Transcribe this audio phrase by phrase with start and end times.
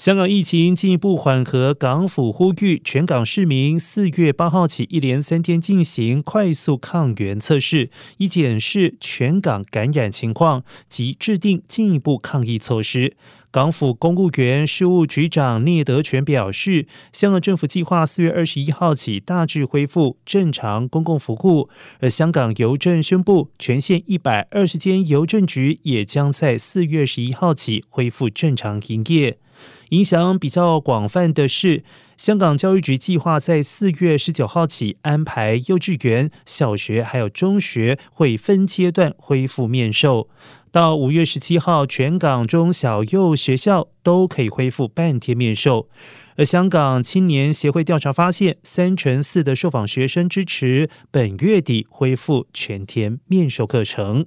[0.00, 13.14] 香港疫情进一步缓和，港府呼吁全港市民四月八号起一连三天进行快速抗原测试，以检视全港感染情况及制定进一步抗疫措施。
[13.50, 29.36] 港府公务员事务局长聂德全表示，香港政府计划四月二十一号起大致恢复正常公共服务，而香港邮政宣布，全县一百二十间邮政局也将在四月十一号起恢复正常营业。
[29.90, 31.82] 影响比较广泛的是，
[32.16, 40.28] 香港教育局计划在四月十九号起安排幼稚园、小学还有中学会分阶段恢复面授，
[40.70, 45.88] 到五月十七号，全港中小幼学校都可以恢复半天面授。
[46.36, 54.24] 而香港青年协会调查发现，三成四的受访学生支持本月底恢复全天面授课程。